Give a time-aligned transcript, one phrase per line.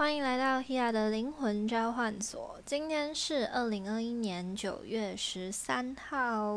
[0.00, 2.58] 欢迎来到 Hia 的灵魂召唤所。
[2.64, 6.56] 今天是二零二一年九月十三号，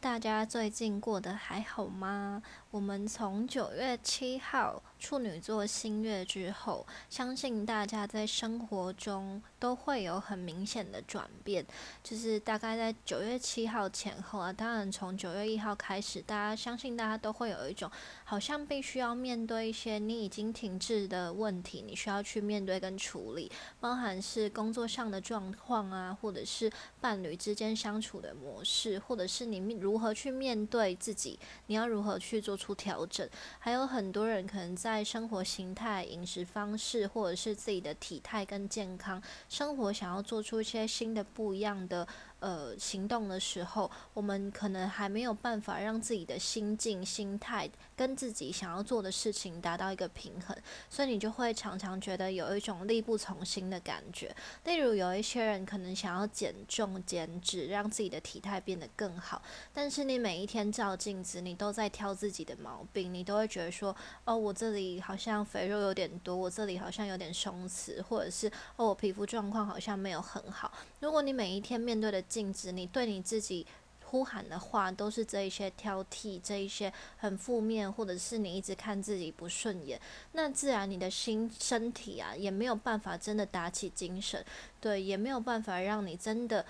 [0.00, 2.40] 大家最近过得还好吗？
[2.70, 11.66] 我们从九月七号处女座新月之后，相信大家在生活中都会有很明显的转变。
[12.00, 17.90] 就是大概在九月七号前后啊，当然从九月一号开始，大家相信大家都会有一种
[18.22, 23.50] 好像必须要面对一些你已经停滞的问题，你需要去面对跟处理，
[23.80, 26.70] 包含是工作上的状况啊，或者是
[27.00, 31.38] 伴侣之间相处的模式，或者是你如如何去面对自己，
[31.68, 32.58] 你要如何去做。
[32.58, 33.24] 出调整，
[33.60, 42.04] 还有很多人可能在生活形态、饮食方式，或者是自己的体态跟健康生活，想要做出一些新的不一样的。
[42.40, 47.68] 呃，行动的时候，我们可能还没有办法让自己的心境、心态
[47.98, 50.56] 跟自己想要做的事情达到一个平衡，
[50.88, 54.32] 所以你就会常常觉得有一种力不从心的感觉。
[54.64, 59.42] 例如，有一些人可能想要减重、减脂，让自己的体态变得更好，
[59.74, 68.46] 但是你每一天照镜子，你都在挑自己的毛病，你都会觉得说：“哦，我这里好像肥肉有点多，我这里好像有点松弛，或者是
[68.76, 73.66] 哦，我皮肤状况好像没有很好。”如果你每一天面对的镜子，你对你自己
[74.10, 80.00] 呼喊的话都是这一些挑剔，这一些很负面，或者是你一直看自己不顺眼，
[80.32, 84.44] 那自然你的心身体啊也没有办法真的打起精神，
[84.80, 86.64] 对，也没有办法让你真的。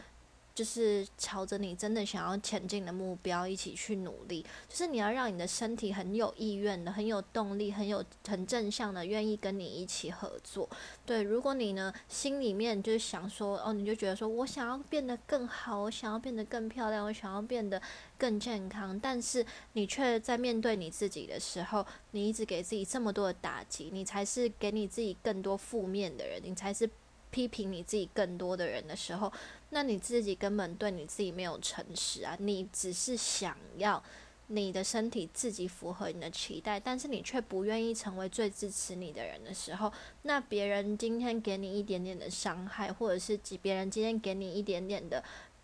[0.59, 10.69] 就是朝着你真的想要前进的目标一起去努力，就是你要让你的身体很有意愿的、很有动力、很有很正向的，愿意跟你一起合作。
[11.07, 17.81] 对，如果你呢心里面就是想说，哦，你就觉得说我想要变得更好，我想要变得更漂亮，我想要变得
[18.19, 26.91] 更健康，但是你却在面对你自己的时候，你一直给自己这么多的打击，你才是给你自己更多负面的人，你才是。
[27.31, 29.33] 批评你自己更多的人的时候，
[29.71, 32.37] 那你自己根本对你自己没有诚实啊！
[32.41, 34.03] 你只是想要
[34.49, 39.93] 你的身体自己符合你的期待，但是你却不愿意成为最支持你的人的时候，
[40.23, 45.23] 那别人今天给你一点点的伤害，或者是别人今天给你一点点的。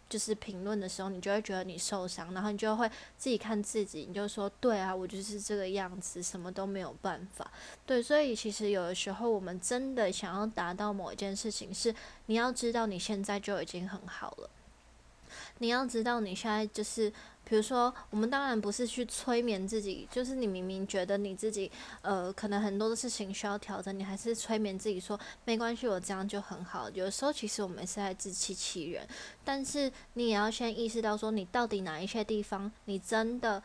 [0.09, 7.51] 就是评论的时候，你就会觉得你受伤，然后你就会自己看自己，你就说对啊，我就是这个样子，什么都没有办法。
[7.85, 11.95] 对，所以其实有的时候，我们真的想要达到某一件事情，是
[12.27, 14.51] 你要知道你现在就已经很好了，
[15.59, 17.13] 你要知道你现在就是。
[17.55, 21.71] 比如说，我们当然不是去催眠自己，就是你明明觉得你自己，
[22.03, 26.91] 呃，可能很多的事情需要调整，你还是催眠自己说没关系，我这样就很好。
[26.91, 29.07] 有时候其实我们是在自欺欺人，
[29.45, 33.63] 但是你也要先意识到说，你到底哪一些地方你真的。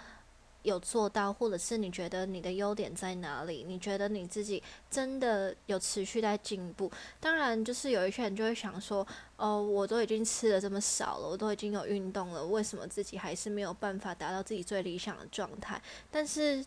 [0.64, 3.64] 有做到，或者是你觉得你的优点在哪里？
[3.68, 6.92] 你觉得你自己真的有持续在进步？
[7.20, 9.06] 当然，就是有一些人就会想说
[9.38, 15.81] ：“哦，我都已经吃的这么少了，我都已经有运动了，为什么自己还是没有办法达到自己最理想的状态？”
[16.12, 16.66] 但是。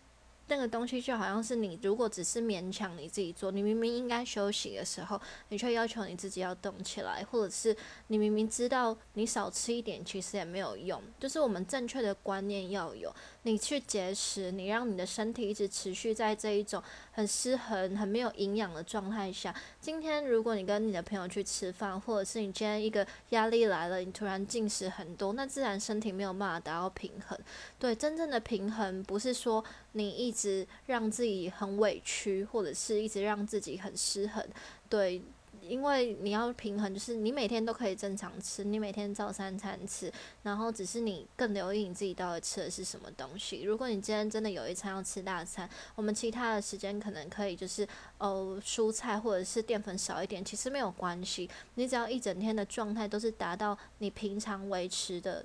[0.49, 7.75] 那个东西就好像是你，如果只是勉强你自己做，你明明应该休息的时候，你却要求你自己要动起来，或者是
[8.09, 11.01] 你明明知道你少吃一点其实也没有用。
[11.19, 13.11] 就是我们正确的观念要有，
[13.45, 16.81] 你去节食，你让你的身体一直持续在这一种
[17.11, 19.53] 很失衡、很没有营养的状态下。
[19.81, 27.37] 今天如果你跟你的朋友去吃饭，或者是你今天一个压力来了，你突然进食很多，那自然身体没有办法达到平衡。
[27.81, 34.47] 对，真正的平衡不是说你一直让自己很委屈，或者是一直让自己很失衡，
[34.89, 35.21] 对，
[35.67, 40.13] 因为你要平衡，就是你每天都可以正常吃，你每天照三餐吃，
[40.43, 43.63] 然后只是你更留意你自己到底吃的是什么东西。
[43.63, 47.87] 如果你今天真的有一餐要吃大餐，我们其他的时间可能可以就是
[48.19, 55.45] 哦蔬菜或者是淀粉少一点，其实没有关系，你只要一整天的状态都是达到你平常维持的。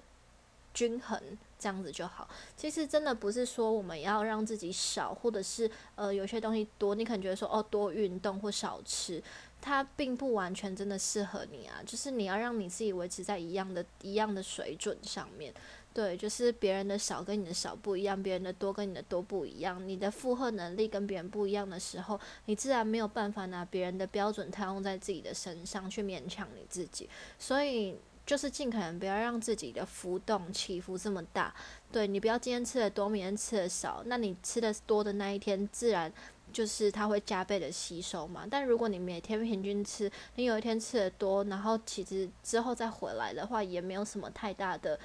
[0.74, 1.20] 均衡
[1.58, 2.30] 这样子就好。
[2.56, 9.20] 其实真的不是说我们要让自己少，或者是呃有些东西多，你可能觉得说哦多运动或少吃，
[9.62, 11.82] 它并不完全真的适合你啊。
[11.86, 15.54] 就是你要让你自己维持在一样的一样的水准上面。
[15.94, 19.88] 对，就是别人的少跟你的少不一样，别人的多跟你的多不一样。
[19.88, 27.10] 你的负荷能力跟别人不一样的时候，你自然没有办法拿别人的标准套用在自己的身上去勉强你自己。
[27.40, 27.98] 所以。
[28.28, 31.56] 就是尽可能不要让自己的浮动起伏这么大，
[31.94, 36.12] 对你不要今天吃的多，明天吃的少，那你吃的多的那一天，自然
[36.58, 38.48] 就是它会加倍的吸收嘛。
[38.50, 45.00] 但如果你每天平均吃，你有一天吃的多，然后其实之后再回来的话，也没有什么太大的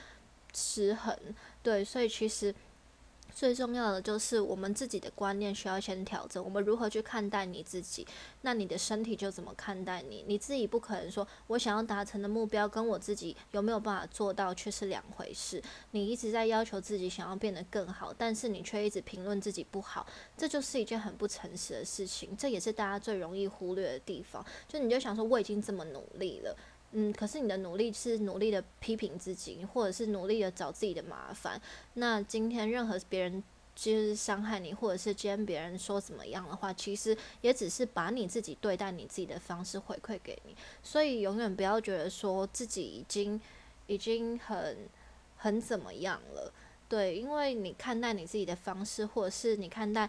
[0.55, 1.15] 失衡，
[1.63, 2.55] 对，所以其实。
[3.35, 6.43] 最重要的就是我们自己的观念需要先调整。
[6.43, 8.07] 我们如何去看待你自己，
[8.43, 10.25] 那你的身体就怎么看待你。
[10.27, 15.63] 你自己不可能说，我想要达成的目标跟我自己有没有办法做到却是两回事。
[15.93, 20.07] 你一直在要求自己想要变得更好，但是你却一直评论自己不好，
[20.37, 22.37] 这就是一件很不诚实的事情。
[22.37, 24.45] 这也是大家最容易忽略的地方。
[24.69, 26.57] 就你就想说，我已经这么努力了。
[26.93, 31.61] 嗯，可是你的努力是努力的批评自己，或者是努力的找自己的麻烦。
[31.95, 33.43] 那今天任何别人
[33.75, 40.55] 就是伤害你，或者是今天别人说怎么样的话，其实也只是把你自己对待你自己的方式回馈给你。
[40.83, 43.41] 所以永远不要觉得说自己已经
[43.87, 44.77] 已经很
[45.37, 46.53] 很怎么样了，
[46.89, 50.09] 对，因为你看待你自己的方式，或者是你看待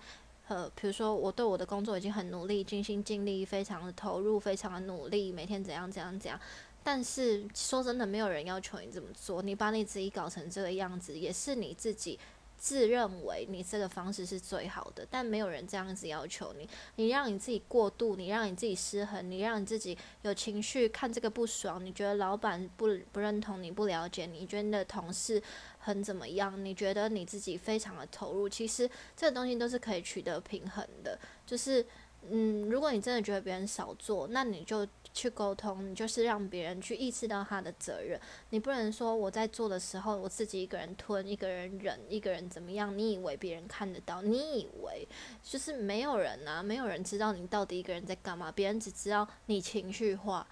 [0.49, 6.37] 呃，比如说我对我的工作已经很努力、尽心尽力、非常的投入、非常的努力，每天怎样怎样怎样。
[6.83, 9.41] 但是说真的，没有人要求你这么做。
[9.41, 12.19] 你把你自己搞成这个样子，也是你自己
[12.57, 15.07] 自认为你这个方式是最好的。
[15.09, 16.67] 但没有人这样子要求你。
[16.97, 21.83] 你让你自己过度，你让你自己失衡，你让你自己有情绪，看这个不爽。
[21.83, 25.41] 你觉得老板不不认同你，不了解你，觉得你的同事
[25.79, 26.63] 很怎么样？
[26.65, 28.49] 你觉得你自己非常的投入。
[28.49, 31.17] 其实这个东西都是可以取得平衡的。
[31.45, 31.85] 就是，
[32.29, 34.85] 嗯，如果你真的觉得别人少做，那你就。
[35.13, 38.19] 去沟通，你就是让别人去意识到他的责任。
[38.49, 42.97] 你不能说我在做的时候，我自己一个人吞，一个人忍，一个人怎么样？
[42.97, 44.21] 你以为别人看得到？
[44.21, 45.07] 你以为
[45.43, 46.63] 就是没有人啊？
[46.63, 48.51] 没有人知道你到底一个人在干嘛？
[48.51, 50.47] 别人只知道你情绪化。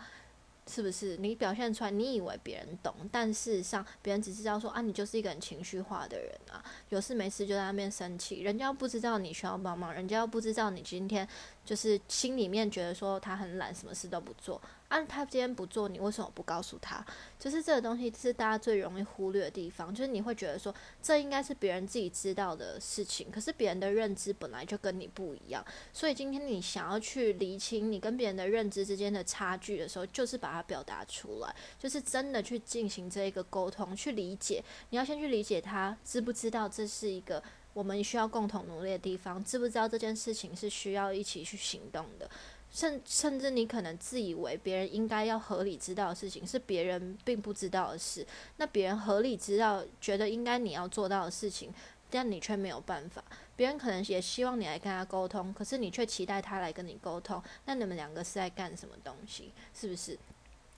[0.67, 11.27] 是不是你表现出来，你以为别人懂，但事实上别人只知道说啊，你就是一个很情绪化的人啊，有事没事就在那边生气，人家不知道你需要帮忙，人家又不知道你今天
[11.63, 14.61] 就是心里面觉得说他很懒，什么事都不做。
[14.89, 17.01] 啊，他今天不做，你为什么不告诉他？
[17.39, 19.95] 就是这个东西是大家最容易忽略的地方。
[19.95, 25.65] 就是你会觉得说，这应该是别人自己知道的事情，可是别人的认知本来就跟你不一样。
[25.93, 34.61] 所以今天你想要去厘清你跟别人的认知之间的差距的时候，就是把它表达出来，就是真的去进行这一个沟通，去理解。
[34.89, 37.41] 你要先去理解他知不知道这是一个
[37.73, 42.29] 我们需要共同努力的地方，知不知道这件事情是需要一起去行动的。
[42.71, 48.25] 甚甚至你可能自以为别人应该要合理知道的事情，是别人并不知道的事。
[48.55, 51.73] 那别人合理知道，觉得应该你要做到的事情，
[52.09, 53.21] 但你却没有办法。
[53.57, 57.43] 别人可能也希望你来跟他沟通，可是你却期待他来跟你沟通。
[57.65, 59.51] 那你们两个是在干什么东西？
[59.73, 60.17] 是不是？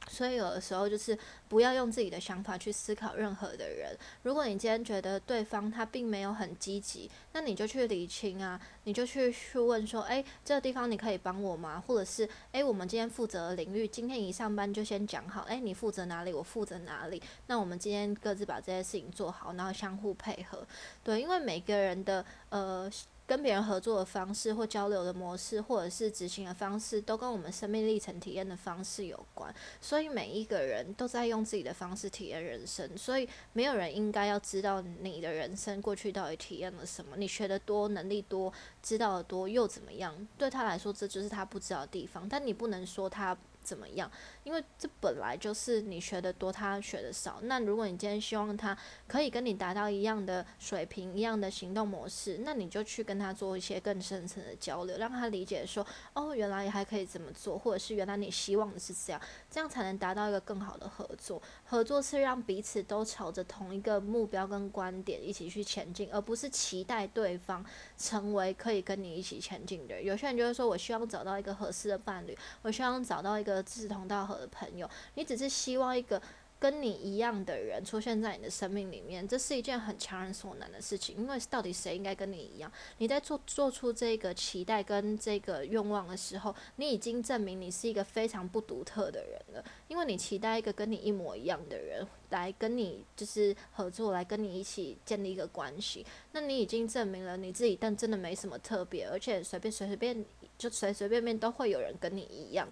[0.10, 1.18] 所以有的时候就是
[1.48, 3.98] 不要用自己的想法去思考任何的人。
[4.22, 11.84] 如果你今天觉得对方他并没有很积极，那你就去理清啊，你就去去问说，诶，这个地方你可以帮我吗？
[11.86, 20.66] 或者是，诶，我们今天负责的领域，今天一上班就先讲好，诶，你负责哪里，我负责哪里，那我们今天各自把这些事情做好，然后相互配合。
[21.04, 22.92] 对，因为每个人的呃。
[23.25, 29.54] 跟别人合作的方式，或交流的模式，或者是执行的方式，都跟我们生命历程体验的方式有关。
[29.80, 37.16] 所以每一个人都在用自己的方式体验人生，所以没有人应该要知道你的人生过去到底体验了什么。
[37.18, 40.28] 你学的多，能力多，知道的多又怎么样？
[40.38, 42.28] 对他来说，这就是他不知道的地方。
[42.28, 43.38] 但你不能说他。
[43.63, 44.12] 怎么样？
[44.44, 47.39] 因为这本来就是你学的多，他学的少。
[47.44, 48.77] 那如果你今天希望他
[49.07, 61.41] 可以跟你达到一样的水平、一样的行动模式，那你就去跟他做一些更深层的交流，让他理解说，哦，原来还可以这么做，或者是原来你希望的是这样，这样才能达到一个更好的合作。
[61.63, 67.65] 合作是让彼此都朝着同一个目标跟观点一起去前进，而不是期待对方
[67.98, 70.03] 成为可以跟你一起前进的人。
[70.03, 73.52] 有些人就是说我希望找到一个合适的伴侣，我希望找到一个。
[73.62, 76.19] 志同道合的朋友，你只是希望一个
[76.60, 81.17] 跟你一样的人出现在你的生命里面，这是一件很强人所难的事情。
[81.17, 82.72] 因为到底谁应该跟你一样？
[83.00, 89.65] 你在做做出这个期待跟这个愿望的时候，你已经证明你是一个非常不独特的人了。
[89.89, 100.25] 因为你期待一个跟你一模一样的人来跟你就是合作，来跟你一起建立一个关系，那你已经证明了你自己，但真的没什么特别，而且随便随随便
[100.57, 102.65] 就随随便便都会有人跟你一样。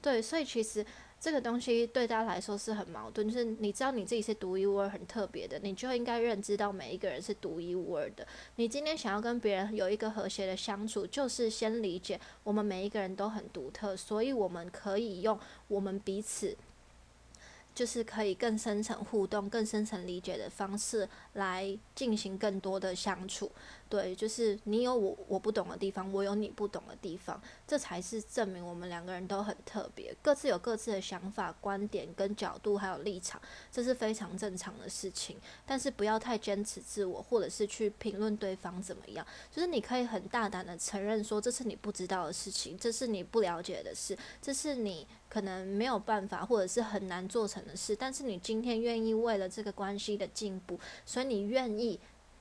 [0.00, 0.84] 对，所以其实
[1.20, 8.26] 这个东西对大家来说是很矛盾，就是你知道你自己是独一无二、很特别的，你就应该认知到每一个人是独一无二的。
[8.56, 16.56] 你今天想要跟别人有一个和谐的相处，就是先理解我们每一个人都很独特，所以我们可以用我们彼此。
[17.78, 23.48] 就是可以更深层互动、更深层理解的方式来进行更多的相处，
[23.88, 35.36] 对，就是你有我我不懂的地方，我有你不懂的地方，这才是证明我们两个人都很特别，各自有各自的想法、观点跟角度，还有立场，这是非常正常的事情。
[35.64, 39.24] 但是不要太坚持自我，或者是去评论对方怎么样。
[39.54, 47.94] 就是你可以很大胆的承认说，这是你不知道的事情，这是你不了解的事，这是你可能没有办法或者是很难做成的事。
[47.94, 51.98] 但是你今天愿意为了这个关系的进步，所以你愿意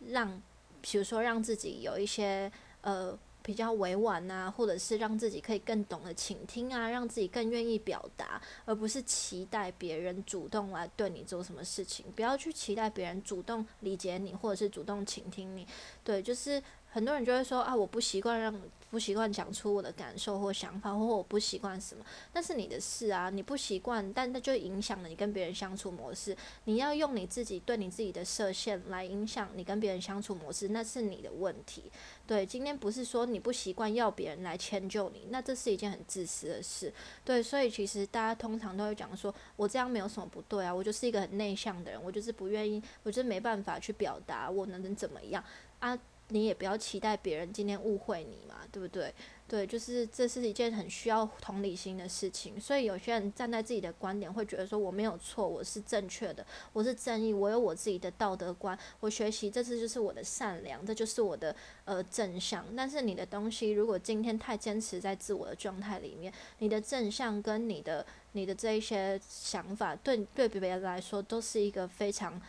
[0.09, 0.41] 让。
[0.79, 2.49] 比如说，让自己有一些
[2.81, 12.05] 呃比较委婉啊，或者是让自己可以更懂得倾听啊，让自己更愿意表达，而不是期待别人主动来对你做什么事情。
[12.15, 15.67] 不要去期待别人主动理解你，或者是主动倾听你。
[16.05, 18.61] 对，就是很多人就会说啊，我不习惯让。
[18.89, 23.29] 不习惯讲出我的感受或想法，或我不习惯什么，那是你的事啊。
[23.29, 26.35] 你不习惯，但那就影响了你跟别人相处模式。
[26.63, 31.91] 你要用你自己对你自己的设限来影响你跟别人相处模式，那是你的问题。
[32.25, 36.93] 对，今天不是说你不习惯要别人来迁就你，那这是一件很自私的事。
[37.25, 45.43] 对，所以其实大家通常都会讲说，我这样没有什么不对啊，我就是一个很内向的人，我就是不愿意，我就是没办法去表达，我能能怎么样
[45.79, 45.97] 啊？
[46.29, 49.13] 你也不要期待别人今天误会你嘛，对不对？
[49.47, 52.59] 对，就是这是一件很需要同理心的事情。
[52.59, 61.55] 所以有些人站在自己的观点，会觉得说我没有错，我是正确的，我是正义，我有我自己的道德观，我学习这次就是我的善良，这就是我的
[61.85, 62.65] 呃正向。
[62.75, 72.41] 但是你的东西如果今天太坚持在自我的状态里面，你的正向跟你的你的这一些想法，对对别人来说都是一个非常。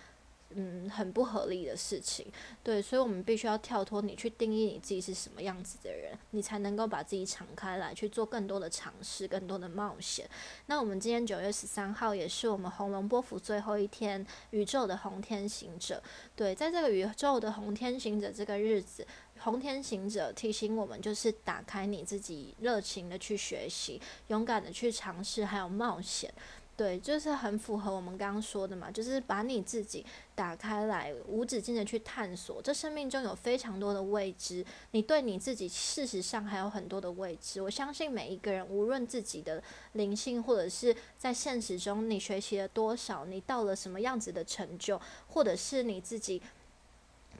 [0.54, 2.26] 嗯，很不合理的事情，
[2.62, 10.28] 对，所以我们必须要跳脱你去定义你自己是什么样子的人，你才能够把自己敞开来去做更多的尝试，更多的冒险。
[10.66, 16.02] 那我们今天九月十三号也是我们红龙波幅最后一天，宇宙的红天行者，
[16.34, 19.06] 对，在这个宇宙的红天行者这个日子，
[19.40, 26.32] 红天行者提醒我们，就是打开你自己，热情的去学习，勇敢的去尝试，还有冒险。
[26.78, 30.06] 对，就是很符合我们刚刚说的嘛，就是把你自己
[30.37, 32.62] 打开来，无止境的去探索。
[32.62, 37.61] 这生命中有非常多的未知，你对你自己事实上还有很多的未知。
[37.61, 39.61] 我相信每一个人，无论自己的
[39.94, 46.40] 灵性，或者是在现实中你学习了多少，你到了什么样子的成就，或者是你自己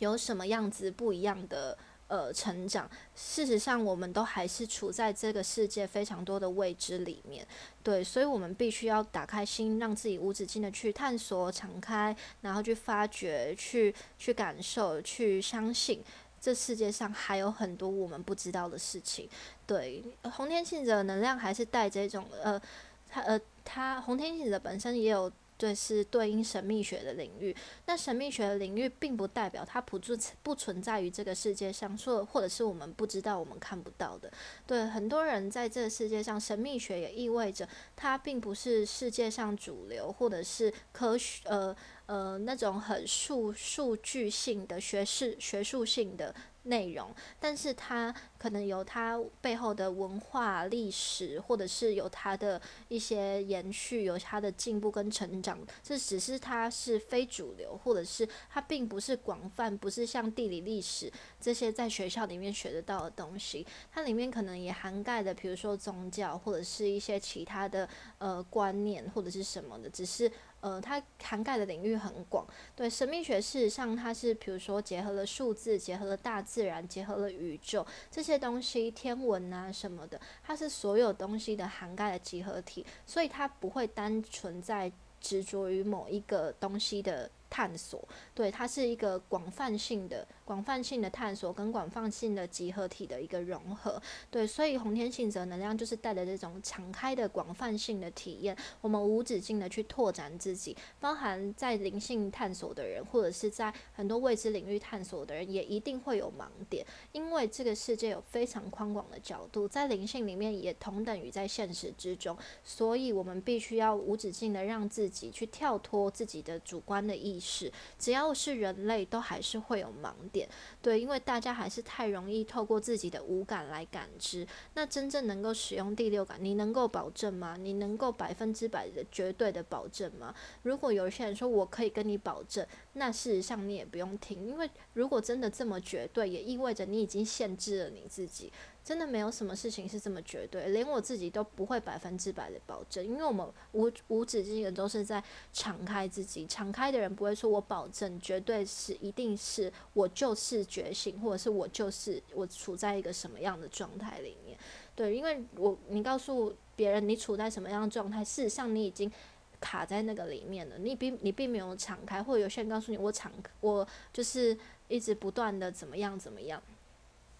[0.01, 1.79] 有什么样子不一样的。
[2.09, 2.91] 呃，成长。
[3.15, 7.47] 事实上，我们都还是处在这个世界非常多的未知里面，
[7.83, 16.03] 对，所以我们必须要打开心，让自己无止境的去探索、敞开，然后去发掘、去去感受、去相信，
[16.41, 19.29] 这世界上还有很多我们不知道的事情。
[19.67, 22.61] 对，红天行者能量还是带这种呃，
[23.09, 25.31] 它呃，它红天行者本身也有。
[25.59, 27.55] 对，是对应神秘学的领域。
[27.87, 34.33] 那神秘学的领域并不代表它不存不存在于这个世界上，说或者是我们不知道、我们看不到的。
[34.67, 46.35] 对，很多人在这个世界上，神秘学也意味着它并不是世界上主流，或者是科学呃呃那种很数数据性的学士学术性的。
[46.65, 55.59] 内容，但是它可能有它背后的文化历史，或者是有它的一些延续，有它的进步跟成长。
[55.83, 63.67] 这只是它是非主流，或者是它并不是广泛，不是像地理历史这些在学校里面学得到的东西。
[63.93, 70.31] 它里面可能也涵盖的，比如说宗教，或者是一些其他的呃观念，或者是什么的，只是。
[70.61, 72.45] 呃，它涵盖的领域很广。
[72.75, 87.31] 对神秘学，事实上它是，比如说结合了数字，结合了大自然，结合了宇宙这些东西，天文啊什么的，它是所有东西的涵盖的集合体，所以它不会单纯在执着于某一个东西的。
[87.51, 94.01] 探索，对，它是一个广泛性的、广泛性的探索跟广泛性的集合体的一个融合，
[94.31, 117.38] 对，所以红天性则能量就是带着这种敞开的广泛性的体验，我们无止境的去拓展自己，包含在灵性探索的人，或者是在很多未知领域探索的人，也一定会有盲点，因为这个世界有非常宽广的角度，在灵性里面也同等于在现实之中，所以我们必须要无止境的让自己去跳脱自己的主观的意。
[117.39, 120.49] 是，只要是人类，都还是会有盲点，
[120.81, 124.47] 对，因为大家还是太容易透过自己的五感来感知。
[124.75, 127.57] 那真正能够使用第六感，你能够保证吗？
[127.59, 130.35] 你能够百分之百的绝对的保证吗？
[130.63, 138.53] 如果有些人说我可以跟你保证，那事实上你也不用听，因为如果真的这么绝对，也意味着你已经限制了你自己。
[138.89, 154.59] 真的没有什么事情是这么绝对，连我自己都不会百分之百的保证，因为我们无无止境的都是在敞开自己，敞开的人不会说我保证绝对是一定是我就是觉醒，或者是我就是我处在一个什么样的状态里面。
[154.95, 159.13] 对，因为我你告诉别人你处在什么样的状态，事实上你已经
[159.61, 163.31] 卡在那个里面了，你并你并没有敞开，或者有些人告诉你我敞，
[163.61, 164.57] 我就是
[164.89, 166.63] 一直不断的怎么样怎么样，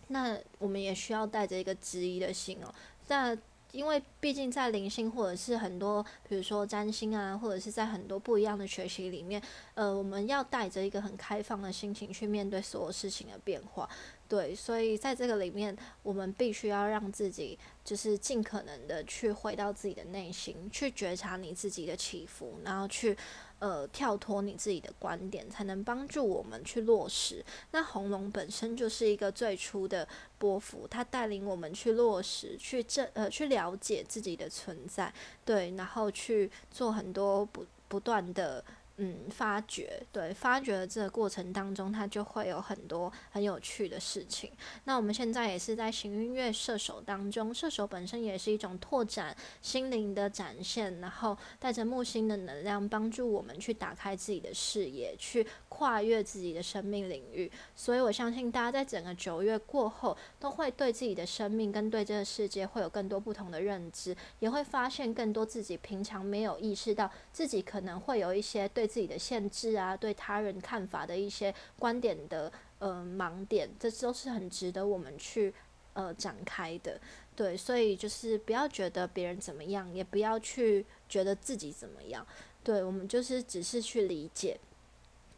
[0.09, 2.75] 那我们也需要带着一个质疑的心哦。
[3.09, 3.37] 那
[3.73, 9.41] 因为毕竟在灵性或者是很多，比如说占星啊，或者是在很多不一样的学习里面，
[9.75, 13.87] 呃，我们要带着一个很开放的心情去面对所有事情的变化。
[14.27, 23.17] 对，所以在这个里面，我们必须要让自己就是尽可能的去回到自己的内心，去觉察你自己的起伏，然后去
[23.59, 27.45] 呃跳脱你自己的观点，才能帮助我们去落实。
[27.73, 30.07] 那红龙本身就是一个最初的
[30.39, 35.13] 波幅，它带领我们去落实，去正呃去了解自己的存在，
[35.45, 38.65] 对，然后去做很多不不断的。
[39.01, 44.51] 嗯，发掘对，发掘的这个过程当中，它就会有很多很有趣的事情。
[44.85, 57.49] 那我们现在也是在行运月射手当中，射手本身也是一种拓展心灵的展现，然后带着木星的能量，帮助我们去打开自己的视野，去跨越自己的生命领域。
[57.77, 68.88] 所以我相信大家在整个九月过后，都会对自己的生命跟对这个世界会有更多不同的认知，也会发现更多自己平常没有意识到自己可能会有一些对。
[68.89, 75.53] 自己的限制啊，对他人看法的一些观点的呃盲点，这都是很值得我们去
[75.93, 76.99] 呃展开的。
[77.37, 82.27] 对，所以就是不要觉得别人怎么样，也不要去觉得自己怎么样。
[82.65, 84.59] 对我们就是只是去理解。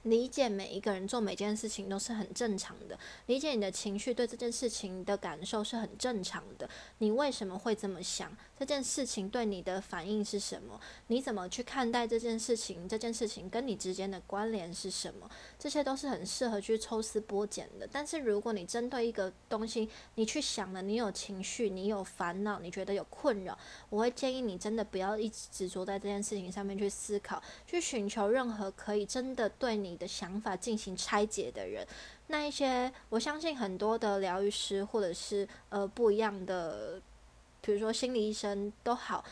[0.04, 6.69] 理解每一个人做每件事情都是很正常的，理解你的情绪对这件事情的感受是很正常的。
[6.99, 8.35] 你为什么会这么想？
[8.59, 10.80] 这件事情对你的反应是什么？
[11.09, 12.88] 你怎么去看待这件事情？
[12.88, 15.28] 这件事情跟你之间的关联是什么？
[15.59, 17.87] 这些都是很适合去抽丝剥茧的。
[17.90, 23.59] 但是如果你针对一个东西，你去想了，你有情绪，你有烦恼，你觉得有困扰，
[23.90, 29.89] 我会建议你真的不要一直执着在这件事情上面去思考，去寻求任何可以真的对你。
[29.90, 31.87] 你的想法进行拆解的人，
[32.28, 37.02] 那一些我相信很多的疗愈师或者是呃不一样的，
[37.61, 39.25] 比如说心理医生都好。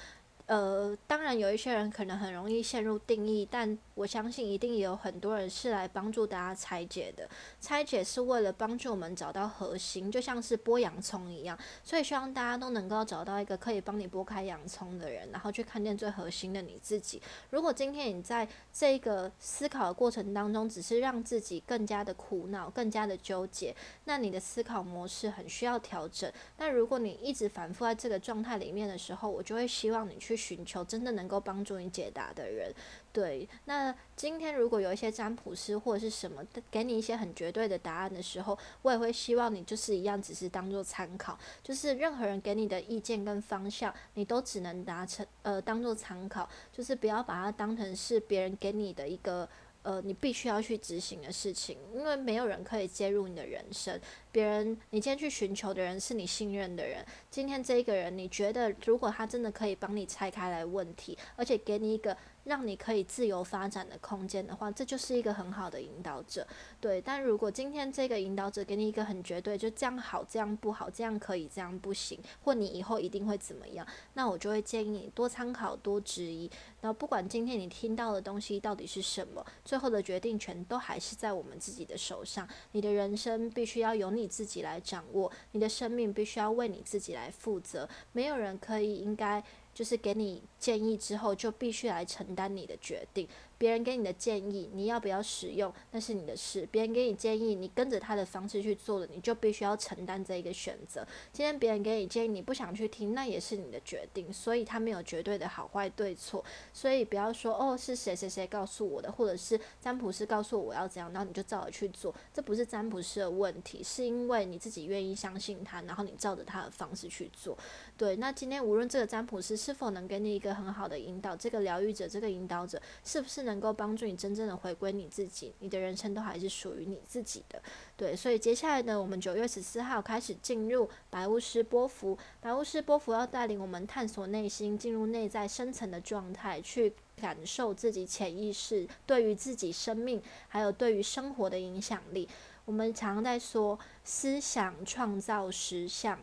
[0.46, 7.28] 呃，当然有一些人可能很容易陷入定义，但我相信一定也有很多人是来帮助大家拆解的。
[7.60, 11.58] 拆解是为了帮助我们找到核心，就像是剥洋葱一样。
[11.84, 17.20] 所以希望大家都能够找到一个可以帮你剥开洋葱的人，然后去看见最核心的你自己。
[17.50, 26.32] 如果今天你在这个思考的过程当中，只是让自己更加的苦恼、更加的纠结，那你的思考模式很需要调整。
[26.56, 30.38] 那如果你一直反复在这个状态里面的时候，我就会希望你去。
[30.38, 32.72] 寻求真的能够帮助你解答的人，
[33.12, 33.48] 对。
[33.64, 41.38] 那今天如果有一些占卜师或者是什么给你一些很绝对的答案的时候，我也会希望你就是一样，只是当做参考。
[41.62, 49.48] 就是任何人给你的意见跟方向，你都只能达成呃当做参考，就是不要把它当成是别人给你的一个。
[49.84, 53.98] 呃，你必须要去执行的事情，因为没有人可以介入你的人生。
[54.38, 57.04] 别人，你今天去寻求的人是你信任的人。
[57.28, 62.16] 今天这一个人，你觉得如果他真的可以帮你拆开来问题，而且给你一个。
[62.44, 66.46] 让你可以自由发展的空间的话，这就是一个很好的引导者，
[66.80, 66.98] 对。
[66.98, 76.50] 但如果今天这个引导者给你一个很绝对，就这样好，这样不好，这样可以，这样不行，或你以后一定会怎么样，那我就会建议你多参考，多质疑。
[76.80, 82.48] 然后不管今天你听到的东西到底是什么，最后的决定权都还是在我们自己的手上。
[82.72, 89.42] 你的人生必须要由你自己来掌握，你的生命必须要为你自己来负责，没有人可以应该。
[89.74, 93.28] 就是给你建议之后，就必须来承担你的决定。
[93.58, 96.66] 别人给你的建议，你要不要使用，那是你的事。
[96.70, 101.04] 别人给你建议，你跟着他的方式去做了，你就必须要承担这一个选择。
[101.32, 104.32] 今天别人给你建议，你不想去听，那也是你的决定。
[104.32, 106.44] 所以他没有绝对的好坏对错。
[106.72, 112.14] 所以不要说哦是谁谁谁告诉我的，或者是占卜师告诉我要怎样，然后你就照着去做。
[112.32, 117.58] 这不是占卜师的问题，是因为你自己愿意相信他，然后你照着他的方式去做。
[117.96, 123.47] 对，那今天无论这个占卜师是否能给你一个很好的引导，这个疗愈者，这个引导者是不是？
[123.48, 127.60] 能够帮助你真正的回归你自己，你的人生都还是属于你自己的。
[127.96, 142.28] 对，所以接下来呢，我们九月十四号开始进入白巫师波幅，白巫师波幅要带领我们探索内心，进入内在深层的状态，去感受自己潜意识对于自己生命还有对于生活的影响力。
[142.64, 146.18] 我们常常在说，思想创造实相。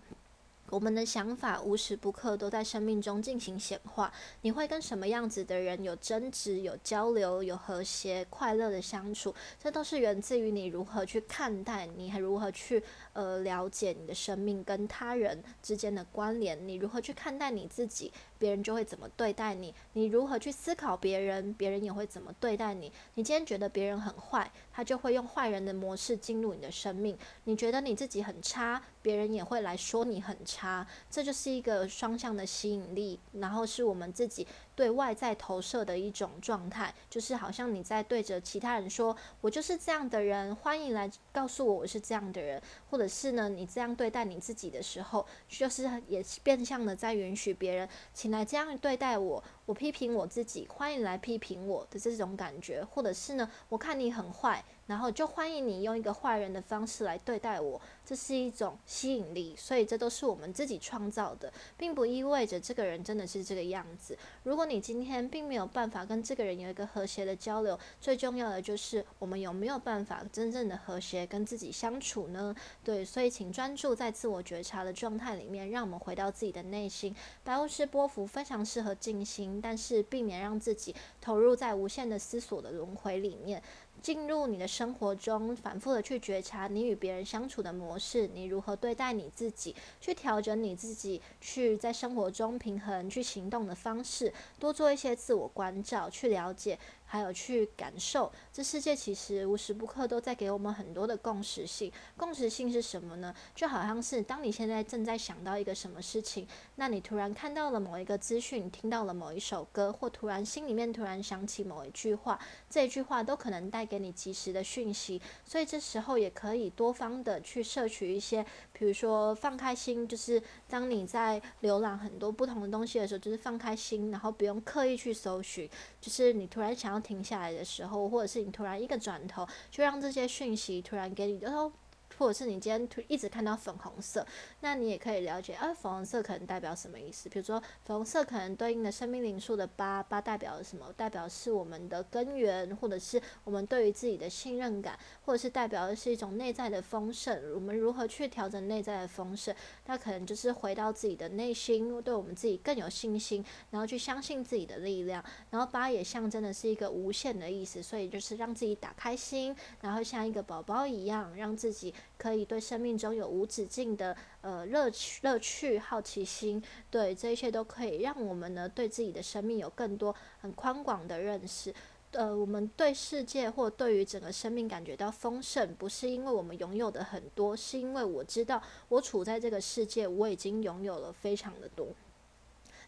[0.69, 4.12] 我们的想法无时不刻都在生命中进行显化。
[4.41, 9.34] 你会跟什么样子的人有争执、有交流、有和谐、快乐的相处？
[9.62, 16.67] 这都是源自于你如何去看待，你还如何去呃了解你的生命跟他人之间的关联？
[16.67, 19.74] 你如何去看待你自己，别人就会怎么对待你？
[19.93, 22.91] 你如何去思考别人，别人也会怎么对待你？
[23.15, 27.17] 你今天觉得别人很坏，他就会用坏人的模式进入你的生命。
[27.45, 30.86] 你觉得你自己很差，别人也会来说你很差。
[31.10, 42.61] 这就是一个双向的吸引力，然后是我们自己对外在投射的一种状态，就是好像你在对着其他人说：“我就是这样的人，欢迎来告诉我我是这样的人。”
[42.91, 49.43] 或者是呢，你这样对待你自己的时候，就是也是变相的在允许别人，请来这样对待我。
[49.65, 54.63] 我批评我自己，欢迎来批评我的这种感觉，或者是呢，我看你很坏。
[54.88, 64.17] 然后就欢迎你用一个坏人的方式来对待我，这是一种吸引力，所以这都是我们自己创造的，并不意味着这个人真的是这个样子。
[64.43, 72.56] 如果你今天并没有办法跟这个人有一个和谐的交流，最重要的就是我们有没有办法真正的和谐跟自己相处呢？
[72.84, 77.15] 对，所以请专注在自我觉察的状态里面，让我们回到自己的内心。
[77.43, 83.62] 白巫师波幅非常适合静心，但是避免让自己投入在无限的思索的轮回里面。
[84.05, 96.77] 进入你的生活中，反复的去觉察你与别人相处的模式，你如何对待你自己，去调整你自己，去在生活中平衡去行动的方式，多做一些自我关照，去了解。
[97.15, 101.89] 还有去感受，这世界其实无时不刻都在给我们很多的共识性。
[102.17, 103.34] 共识性是什么呢？
[103.56, 112.38] 就好像是当你现在正在想到一个什么事情，那你突然看到了某一个资讯，听到了某一首歌，或突然心里面突然想起某一句话，
[112.69, 115.21] 这一句话都可能带给你及时的讯息。
[115.45, 125.69] 所以这时候也可以多方的去摄取一些，比如说放开心，就是当你在浏览很多不同的东西的时候，就是放开心，然后不用刻意去搜寻，
[126.01, 127.04] 就是你突然想要。
[127.05, 131.71] 停下来的时候，或者是你突然一个转头，就让这些讯息突然给你，然后。
[132.17, 134.25] 或者是你今天一直看到粉红色，
[134.62, 137.28] 那你也可以了解，啊，粉红色可能代表什么意思？
[137.30, 140.91] 比如说，粉红色可能对应的生命灵数的八，八代表什么？
[140.95, 147.54] 代表是我们的根源，或者是我们对于自己的信任感，或者是代表的是一种内在的丰盛。
[147.54, 149.54] 我们如何去调整内在的丰盛？
[149.86, 155.23] 那可能就是回到自己的内心，对我们自己更有信心，然后去相信自己的力量。
[155.49, 161.93] 然后八也象征的是一个无限的意思，所以就是让自己打开心，然后像一个宝宝一样，让自己。
[162.17, 171.73] 可以对生命中有无止境的呃乐趣、乐趣、好奇心，对这一切都可以让我们呢对自己的生命有更多很宽广的认识。
[172.12, 181.88] 呃，我们对世界或对于整个生命感觉到丰盛，不是因为我们拥有的很多，是因为我知道我处在这个世界，我已经拥有了非常的多。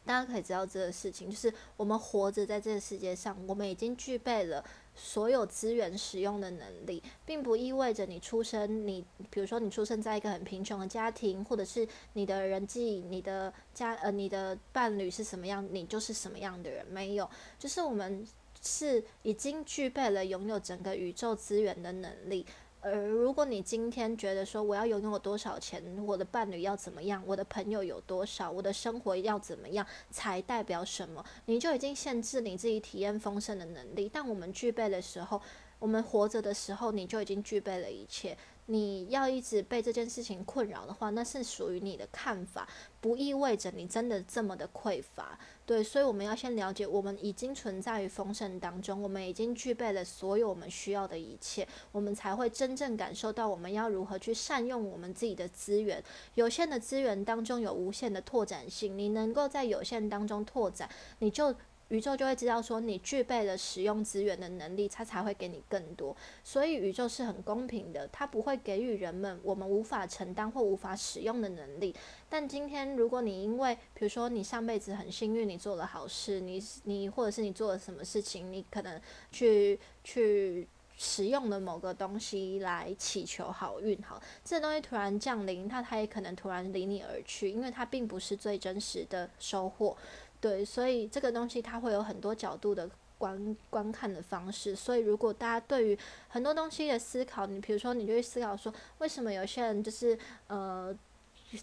[0.07, 4.63] 大家可以知道这个事情，就是我们活着在这个世界上，我们已经具备了。
[4.99, 16.83] 所有资源使用的能力，并不意味着你出生，你比如说你出生在一个很贫穷的家庭，或者是你的人际、你的家呃、你的伴侣是什么样，你就是什么样的人。
[16.87, 18.25] 没有，就是我们
[18.59, 22.43] 是已经具备了拥有整个宇宙资源的能力。
[22.89, 34.09] 而如果你今天觉得说我要拥有多少钱，我的伴侣要怎么样，我的朋友有多少，我的生活要怎么样才代表什么，你就已经限制你自己体验丰盛的能力。
[34.11, 35.41] 但我们具备的时候，
[35.79, 38.37] 我们活着的时候，你就已经具备了一切。
[38.69, 42.67] 你要一直被这件事情困扰的话，那是属于你的看法，
[42.99, 45.39] 不意味着你真的这么的匮乏。
[45.67, 56.01] 对，所以我们要先了解，我们已经存在于丰盛当中，我们已经具备了所有我们需要的一切，我们才会真正感受到我们要如何去善用我们自己的资源。
[56.35, 61.53] 有限的资源当中有无限的拓展性，你能够在有限当中拓展，你就。
[61.89, 66.15] 宇宙就会知道说你具备了使用资源的能力，它才会给你更多。
[66.43, 71.95] 所以宇宙是很公平的，它不会给予人们我们无法承担或无法使用的能力。
[72.29, 78.99] 但今天如果你因为，比如说你上辈子很幸运，你做了好事，你你或者是你做了什么事情，你可能
[79.31, 89.95] 去去使用了某个东西来祈求好运，好，这东西突然降临，它它也可能突然离你而去，因为它并不是最真实的收获。
[90.39, 94.75] 对，所以这个东西它会有很多角度的观观看的方式。
[94.75, 95.97] 所以如果大家对于
[96.29, 100.95] 很多东西的思考，你比如说你就会思考说，为什么有些人就是呃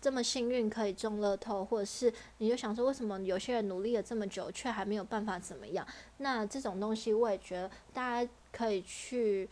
[0.00, 5.86] 这么幸运可以中乐透，或者是你就想说，为什么有些人努力了这么久却还没有办法怎么样？
[6.18, 9.48] 那这种东西我也觉得大家可以去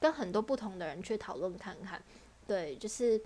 [0.00, 2.02] 跟很多不同的人去讨论看看。
[2.46, 3.20] 对，就是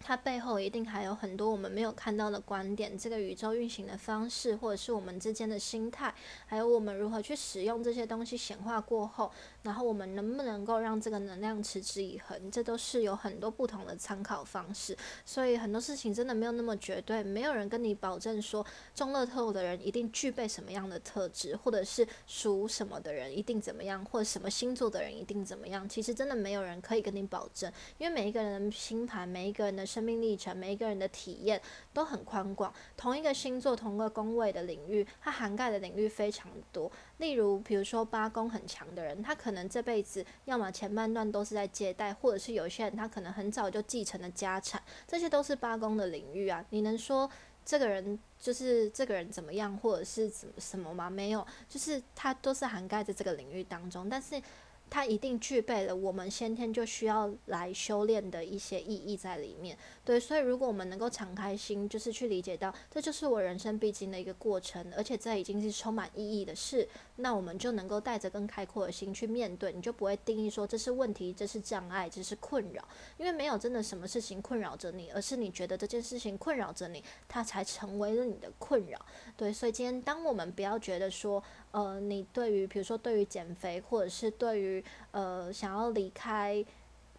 [0.00, 6.14] 它背后一定还有很多我们没有看到的观点，这个宇宙运行的方式，或者是我们之间的心态，
[6.46, 9.30] 还有我们如何去使用这些东西显化过后，
[9.62, 14.96] 然后我们能不能够让这个能量持之以恒，这都是有很多不同的参考方式。
[15.26, 25.88] 所以很多事情真的没有那么绝对，没有人跟你保证说中乐透的人一定具备什么样的特质，或者是属什么的人一定怎么样，或者什么星座的人一定怎么样。
[25.88, 29.88] 其实真的没有人可以跟你保证，因为每一个人的星盘，每一个人的。
[29.88, 31.58] 生命历程，每一个人的体验
[31.94, 32.70] 都很宽广。
[32.94, 36.92] 同一个星座、同一个宫位的领域，它涵盖的领域非常多。
[37.18, 46.64] 例如，比如说八宫很强的人，他可能这辈子要么前半段都是在接待，或者是有些人他可能很早就继承了家产，这些都是八宫的领域啊。
[46.70, 47.30] 你能说
[47.64, 51.10] 这个人就是这个人怎么样，或者是怎么什么吗？
[51.10, 54.42] 没有，就是他都是涵盖在这个领域当中，但是。
[54.90, 59.76] 它一定具备了我们先天就需要来修炼的一些意义在里面，
[60.08, 72.82] 对，所以如果我们能够敞开心，就是去理解到这就是我人生必经的一个过程，而且这已经是充满意义的事，那我们就能够带着更开阔的心去面对，你就不会定义说这是问题，这是障碍，这是困扰，
[73.18, 78.98] 因为没有真的什么事情困扰着你，而是你觉得这件事情困扰着你，它才成为了你的困扰，
[79.36, 81.44] 对，所以今天当我们不要觉得说。
[81.70, 86.64] 呃，你对于比如说对于减肥，或者是对于呃想要离开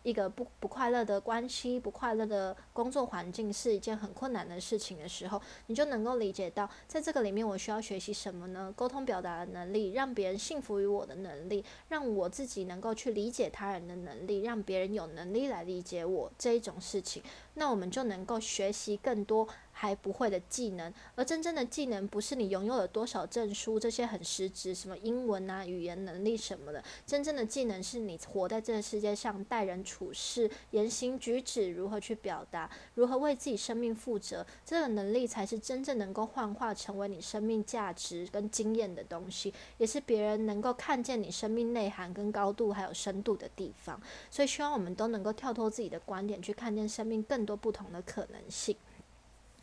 [0.09, 8.73] 一个不不快乐的关系、不快乐的工作环境是一件很困难的事情的时候，你就能够理解到，在这个里面我需要学习什么呢？
[8.75, 17.21] 沟通表达的能力，让别人信服于我的能力，让我自己能够去理解他人的能力，让别人有能力来理解我这一种事情，
[17.53, 19.47] 那我们就能够学习更多。
[19.81, 26.83] 还不会的技能，而真正的技能不是你拥有了多少证书这些很实质，什么英文啊、语言能力什么的。
[27.05, 43.97] 真正的技能是你活在这个世界上，待人处事、言行举止如何去表达，如何为自己生命负责，这个能力才是真正能够幻化成为你生命价值跟经验的东西，也是别人能够看见你生命内涵跟高度还有深度的地方。
[44.29, 48.75] 所以希望我们都能够跳脱自己的观点，去看见生命更多不同的可能性。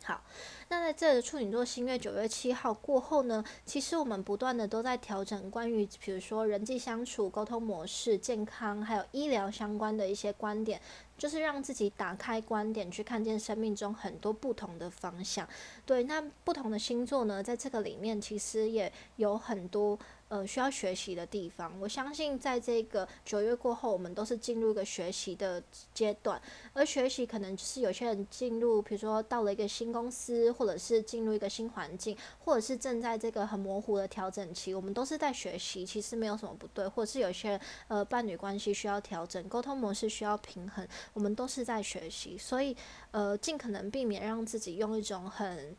[0.07, 0.23] 好，
[0.69, 10.79] 那在这处女座新月九月七号过后呢，其实我们不断的都在调整关于，比如说人际相处、沟通模式、健康，还有医疗相关的一些观点，
[11.17, 15.45] 就是让自己打开观点，去看见生命中很多不同的方向。
[15.85, 19.99] 对，那不同的星座呢，在这个里面其实也有很多。
[20.29, 25.63] 呃，需要学习的地方，我相信在这个九月过后，我们都是进入一个学习的
[25.93, 26.41] 阶段。
[26.73, 36.85] 而学习可能就是有些人进入，比如说到了一个新公司，或者是进入一个新环境，或者是正在这个很模糊的调整期，我们都是在学习，其实没有什么不对。
[36.85, 42.37] 或者是有些人呃伴侣关系需要调整，沟通模式需要平衡，我们都是在学习。
[42.37, 42.75] 所以
[43.11, 45.73] 呃，尽可能避免让自己用一种很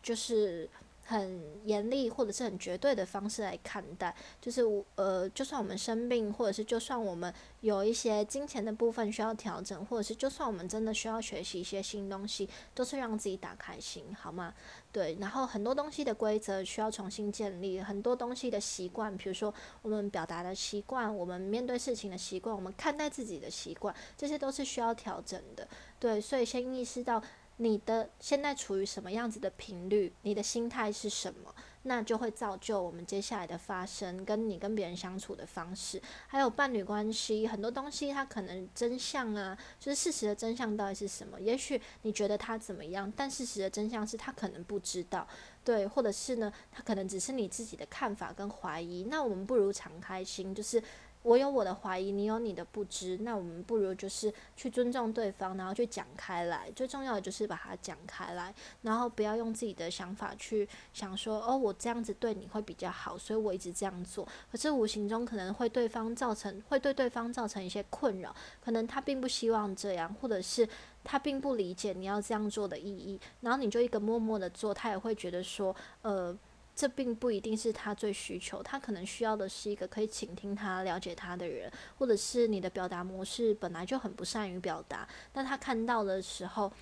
[0.00, 0.70] 就是。
[1.10, 14.52] 很严厉或者是很绝对的方式来看待，就是我呃，就算我们生病，或者是就算我们有一些金钱的部分需要调整，或者是就算我们真的需要学习一些新东西，都是让自己打开心，好吗？
[14.92, 25.66] 对，然后很多东西的规则需要重新建立，很多东西的习惯，比如说我们表达的习惯，我们面对事情的习惯，我们看待自己的习惯，这些都是需要调整的。
[25.98, 27.22] 对，所以先意识到。
[27.58, 30.12] 你的现在处于什么样子的频率？
[30.22, 31.54] 你的心态是什么？
[31.82, 41.40] 那就会造就我们接下来的发生，跟你跟别人相处的方式，还有伴侣关系，很多东西它可能真相啊，就是事实的真相到底是什么？
[41.40, 45.26] 也许你觉得他怎么样，但事实的真相是他可能不知道，
[45.64, 49.04] 对，或者是呢，他可能只是你自己的看法跟怀疑。
[49.04, 50.82] 那我们不如敞开心，就是。
[51.28, 56.70] 我有我的怀疑，你有你的不知，那我们不如就是去尊重对方，然后去讲开来。
[56.74, 64.26] 最重要的就是把它讲开来，然后不要用自己的想法去想说，哦，我这样子对你会比较好，所以我一直这样做。
[64.50, 68.34] 可是无形中可能会对方造成，会对对方造成一些困扰。
[68.64, 70.66] 可能他并不希望这样，或者是
[71.04, 73.20] 他并不理解你要这样做的意义。
[73.42, 76.34] 然后你就一个默默的做，他也会觉得说，呃。
[76.78, 86.72] 这并不一定是他最需求，他可能需要的是一个可以倾听他、了解他的人，或者是你的表达模式本来就很不善于表达，但他看到的时候，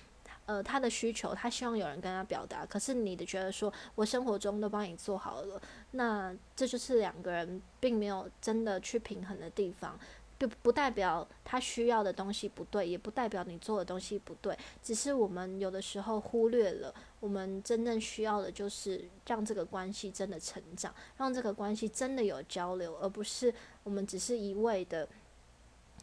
[0.45, 9.99] 呃，他的需求，他希望有人跟他表达，可是你的觉得说我生活中都帮你做好了，那这就是两个人并没有真的去平衡的地方。
[10.37, 25.07] 不不代表他需要的东西不对，也不代表你做的东西不对，只是我们有的时候忽略了，我们真正需要的就是让这个关系真的成长，让这个关系真的有交流，而不是我们只是一味的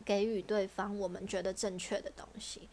[0.05, 2.68] 给予对方我们觉得正确的东西。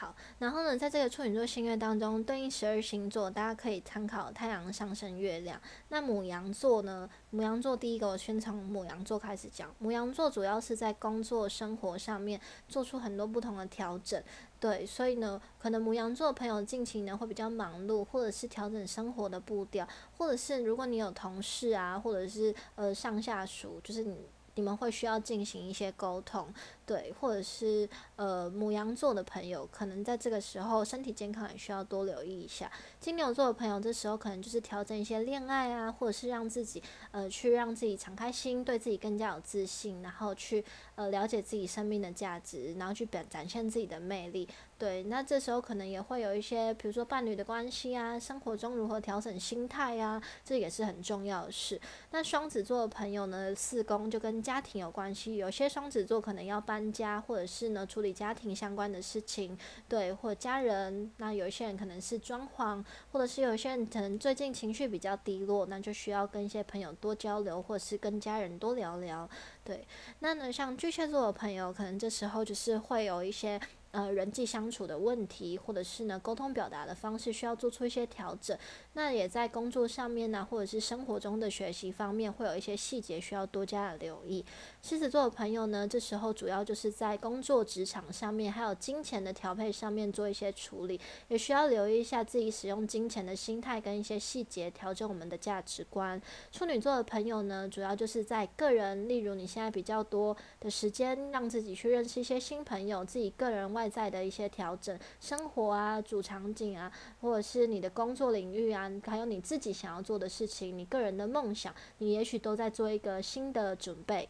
[0.00, 5.60] 好，然后呢，在这个处女座星月当中，对应十二星座，大家可以参考太阳、上升、月亮。
[5.90, 7.06] 那母羊座呢？
[7.28, 9.70] 母羊座第一个，我先从母羊座开始讲。
[9.78, 14.24] 母羊座主要是在工作、生活上面做出很多不同的调整，
[14.58, 19.86] 对，所以呢，可能母羊座的朋友近期呢会比较忙碌，或者是调整生活的步调，
[20.16, 24.16] 或者是如果你有同事啊，或者是呃上下属，就是你。
[24.56, 26.52] 你们会需要进行一些沟通，
[26.90, 32.68] 对，或者是呃母羊座的朋友，可能在这个时候身体健康也需要多留意一下。
[32.98, 40.64] 金牛座的朋友，这时候可能就是调整一些恋爱啊，或者是让自己呃去让自己敞开心，对自己更加有自信，然后去
[40.96, 44.48] 呃了解自己生命的价值，然后去表展现自己的魅力。
[44.76, 51.78] 对，那这时候可能也会有一些，比如说伴侣的关系啊，生活中如何调整心态啊，这也是很重要的事。
[52.10, 61.10] 那双子座的朋友呢，四宫就跟家庭有关系，有些双子座可能要搬搬家，或者是呢处理家庭相关的事情，对，或家人。
[61.18, 69.28] 那有一些人可能是装潢，或者是有些人可能最近情绪比较低落，那就需要跟一些朋友多交流，或者是跟家人多聊聊。
[69.62, 69.86] 对，
[70.20, 73.60] 那呢像巨蟹座的朋友，可能这时候就是会有一些。
[73.92, 78.56] 呃，人际相处的问题，或者是呢，沟通表达的方式需要做出一些调整。
[78.92, 84.44] 那也在工作上面呢，或者是生活中的学习方面，会有一些细节需要多加的留意。
[84.80, 96.22] 狮子座的朋友呢，这时候主要就是在工作职场上面，还有金钱的调配上面做一些处理，也需要留意一下自己使用金钱的心态跟一些细节，调整我们的价值观。
[96.52, 103.79] 处女座的朋友呢，主要就是在个人，例如你现在比较多的时间，让自己去认识一些新朋友，自己个人外。
[103.80, 114.28] 外在的一些调整，生活啊，主场景啊，或者是你的工作领域啊，还有你自己想要做的事情，你个人的梦想，你也许都在做一个新的准备。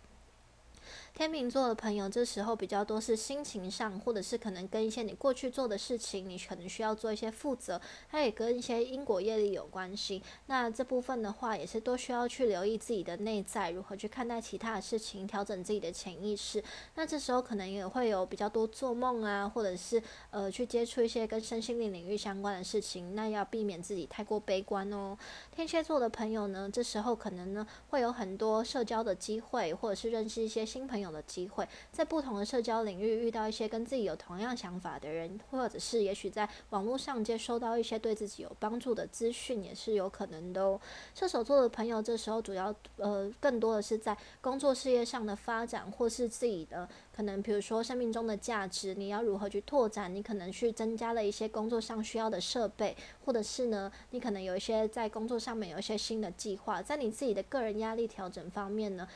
[1.13, 10.23] 天秤座的朋友，这时候比较多是心情上，或者是可能跟一些你过去做的事情，你可能需要做一些负责，它也跟一些因果业力有关系。
[10.47, 16.63] 那这部分的话，也是都需要去留意自己的内在，如何去看待其他的事情，调整自己的潜意识。
[16.95, 25.19] 那这时候可能也会有比较多做梦啊，或者是呃去接触一些跟身心灵领域相关的事情，那要避免自己太过悲观哦。
[25.55, 31.00] 天蝎座的朋友呢，这时候可能呢会有很多社交的机会，或者是认识一些新朋友。
[31.09, 40.81] 的机会，在不同的社交领域遇到一些跟自己有同样想法的人，或者是也许在网络上接收到一些对自己有帮助的资讯，也是有可能的哦。
[41.15, 50.13] 射手座的朋友，这时候主要呃更多的是在工作事业上的发展，或是自己的可能，比如说生命中的价值，你要如何去拓展？
[50.13, 59.07] 你可能去增加了一些工作上需要的设备，或者是呢，你可能有一些在工作上面有一些新的计划，在你自己的个人压力调整方面呢？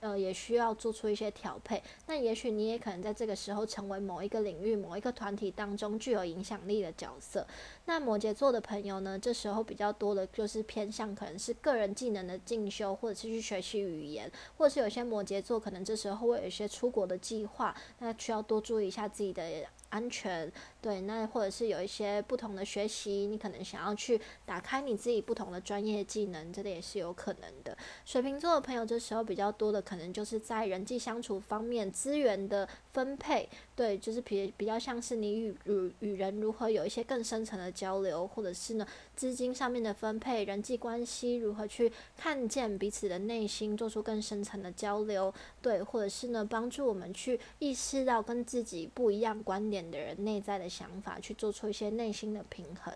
[0.00, 1.82] 呃，也需要做出一些调配。
[2.06, 7.46] 那也许你也可能在这个时候成为某一个领域、某一个团体当中具有影响力的角色。
[7.86, 19.66] 那摩羯座的朋友呢，这时候比较多的就是偏向可能是个人技能的进修，或者是去学习语言，或者是有些摩羯座可能这时候会有一些出国的计划，那需要多注意一下自己的。
[19.90, 27.76] 安全对，那或者是有一些不同的学习，你可能想要去打开你自己不同的专业技能，这个也是有可能的。
[28.04, 45.32] 水瓶座的朋友这时候比较多的，可能就是在人际相处方面，资源的分配，对，就是比比较像是你与与与人如何有一些更深层的交流，或者是呢资金上面的分配，人际关系如何去看见彼此的内心，做出更深层的交流，
[45.62, 49.76] 对，或者是呢帮助我们去意识到跟自己不一样观点。
[49.76, 52.92] 的人内在的想法，去做出一些内心的平衡。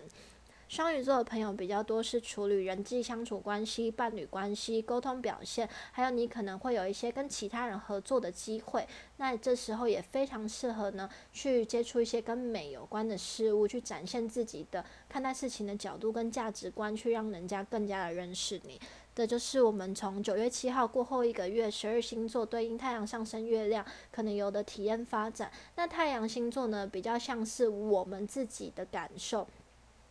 [0.71, 8.87] 双鱼座的朋友比较多是处理人际相处关系、伴侣关系、沟通表现，还有你可能会有一些跟其他人合作的机会。
[9.17, 18.79] 那这时候也非常适合呢，去接触一些跟美有关的事物，去展现自己的看待事情的角度跟价值观，去让人家更加的认识你。
[19.13, 25.51] 这就是我们从九月七号过后一个月，十二星座对应太阳上升月亮可能有的体验发展。
[25.75, 29.45] 那太阳星座呢，比较像是我们自己的感受，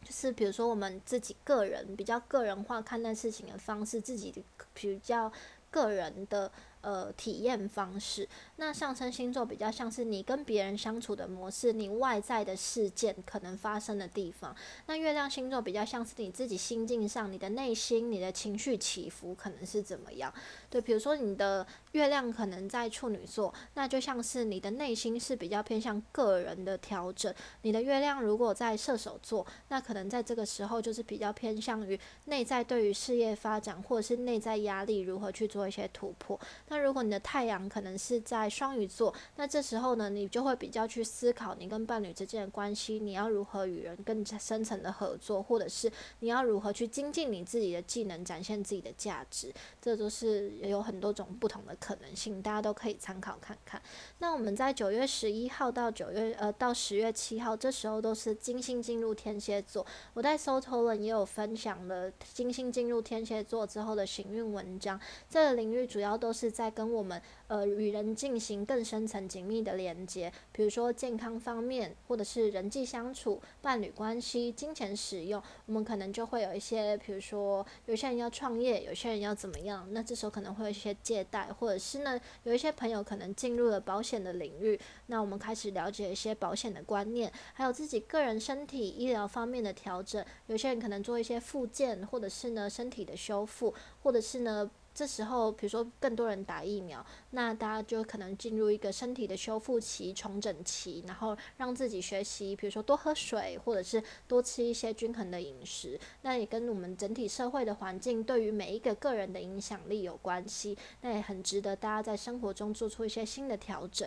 [0.05, 4.33] 就是比如说我们自己个人比较个人化看待事情的方式，自己
[4.75, 5.33] 比较
[5.71, 6.51] 个人的。
[6.83, 8.27] 呃，体验方式。
[8.57, 14.57] 那上升星座比较像是你跟别人相处的模式，你外在的事件可能发生的地方。
[14.87, 20.33] 那月亮星座比较像是你自己心境上，你的内心，你的情绪起伏可能是怎么样？
[20.71, 27.35] 对，比如说你的月亮可能在处女座，那就像是你的内心是比较偏向个人的调整。
[27.63, 36.39] 你的月亮如果在射手座，那可能在这个时候就是比较偏向于内在对于事业发展，或者是内在压力如何去做一些突破。
[36.69, 45.91] 那如果你的太阳可能是在双鱼座，那这时候呢，你就会比较去思考你跟伴侣之间的关系，你要如何与人更深层的合作，或者是
[46.21, 53.81] 你要如何去精进你自己的技能，展现自己的价值，这都是也有很多种不同的可能性，大家都可以参考看看。
[54.19, 59.85] 那我们在九月十一号到九月呃到十月七号，这时候都是金星进入天蝎座。
[60.15, 94.71] 我在 s o t o l n 也有分享了金星进入天蝎座之后的行运文章，这个领域主要都是在跟我们呃与人进行更深层紧密的连接，比如说健康方面，或者是人际相处、伴侣关系、金钱使用，我们可能就会有一些，比如说有些人要创业，有些人要怎么样，那这时候可能会有一些借贷，或者是呢有一些朋友可能进入了保险的领域，那我们开始了解一些保险的观念，还有自己个人身体医疗方面的调整，有些人可能做一些复健，或者是呢身体的修复，或者是呢。
[95.01, 105.99] 这时候，比如说更多人打疫苗，那大家就可能进入一个身体的修复期、重整期，然后让自己学习，比如说多喝水，或者是多吃一些均衡的饮食。
[106.21, 114.07] 那也跟我们整体社会的环境对于每一个个人的影响力有关系，那也很值得大家在生活中做出一些新的调整。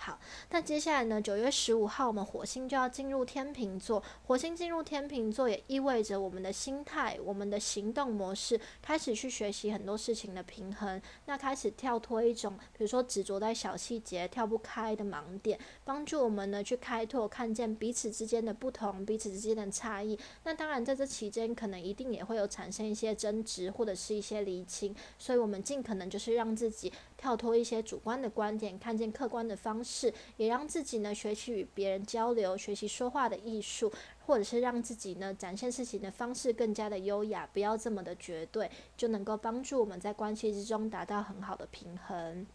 [0.00, 0.16] 好，
[0.50, 1.20] 那接下来呢？
[1.20, 4.00] 九月十五号，我们火星就要进入天秤座。
[4.28, 11.02] 火星进入天秤座，也意味着我们的心态、我们的行动模式开始去学习很多事情的平衡。
[11.26, 20.16] 那开始跳脱一种，比如说执着在小细节、跳不开的盲点，帮助我们呢去开拓、看见彼此之间的不同、彼此之间的差异。
[20.44, 24.94] 那当然，在这期间，可能一定也会有产生一些争执或者是一些厘清。
[25.18, 30.14] 所以我们尽可能就是让自己跳脱一些主观的观点，看见客观的方式。
[30.38, 33.92] 也让自己呢学习与别人交流，学习说话的艺术，
[34.24, 42.46] 或者是让自己呢展现事情的方式更加的优雅，不要这么的绝对，就能够帮助我们在关系之中达到很好的平衡。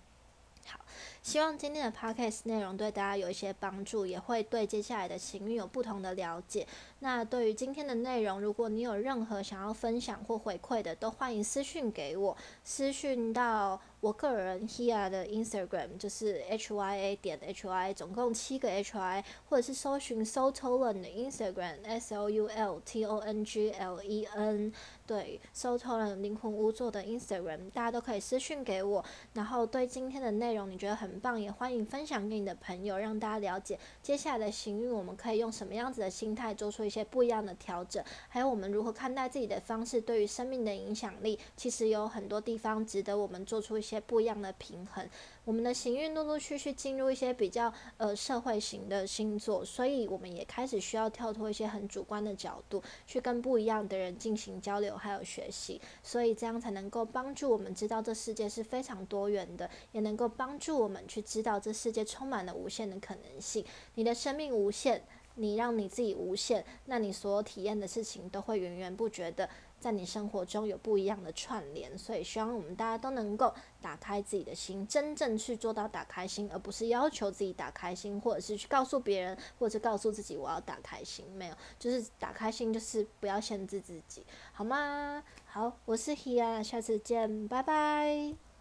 [0.66, 0.80] 好，
[1.22, 6.66] 希望今天的 podcast 内容对大家有一些帮助，也会对接下来的情运有不同的了解。
[7.04, 13.82] 那对于今天的内容，如果你有任何想要分享或回馈的，都欢迎私讯给我，私讯到。
[14.04, 21.76] 我个人 Hia 的 Instagram 就是 H Y A 点 H Y，总共七个 H Y，或者是搜寻 Soultolen 的 Instagram
[21.86, 24.74] S O U L T O N G L E N，
[25.08, 29.02] 对 s o u l t o l e n 灵魂屋座的 Instagram，大家都可以私讯给我。
[29.32, 43.94] 然后对今天的内容你觉得很棒，也欢迎分享给你的朋友，让大家了解接下来的行运，我们可以用什么样子的心态做出一些不一样的调整，还有我们如何看待自己的方式对于生命的影响力，其实有很多地方值得我们做出一些。
[43.94, 45.08] 些不一样的平衡，
[45.46, 63.64] 我们的行运陆陆续续进入一些比较呃社会型的星座，所以我们也开始需要跳脱一些很主观的角度，去跟不一样的人进行交流还有学习，所以这样才能够帮助我们知道这世界是非常多元的，也能够帮助我们去知道这世界充满了无限的可能性。
[63.94, 65.04] 你的生命无限，
[65.36, 69.50] 你让你自己无限，那你所有体验的事情都会源源不绝的。
[69.80, 81.26] 在你生活中有不一样的串联，所以希望我们大家都能够打开自己的心，真正去做到打开心，而不是要求自己打开心，或者是去告诉别人，或者告诉自己我要打开心。
[81.36, 85.22] 没有，就是打开心，就是不要限制自己，好吗？
[85.46, 88.53] 好，我是 Hia，下次见，拜拜。